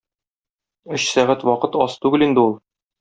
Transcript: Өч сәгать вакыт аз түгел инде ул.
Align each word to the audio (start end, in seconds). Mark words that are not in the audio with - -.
Өч 0.95 1.05
сәгать 1.09 1.45
вакыт 1.49 1.77
аз 1.85 1.99
түгел 2.07 2.29
инде 2.29 2.47
ул. 2.49 2.57